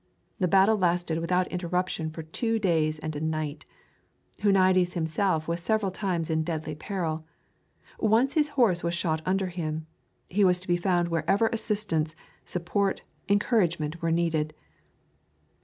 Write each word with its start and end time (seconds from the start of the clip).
The 0.39 0.47
battle 0.47 0.77
lasted 0.79 1.19
without 1.19 1.45
interruption 1.49 2.09
for 2.09 2.23
two 2.23 2.57
days 2.57 2.97
and 2.97 3.15
a 3.15 3.21
night. 3.21 3.67
Huniades 4.39 4.93
himself 4.93 5.47
was 5.47 5.61
several 5.61 5.91
times 5.91 6.31
in 6.31 6.41
deadly 6.43 6.73
peril. 6.73 7.23
Once 7.99 8.33
his 8.33 8.49
horse 8.57 8.83
was 8.83 8.95
shot 8.95 9.21
under 9.27 9.45
him. 9.45 9.85
He 10.27 10.43
was 10.43 10.59
to 10.61 10.67
be 10.67 10.75
found 10.75 11.09
wherever 11.09 11.49
assistance, 11.49 12.15
support, 12.45 13.03
encouragement 13.29 14.01
were 14.01 14.09
needed. 14.09 14.55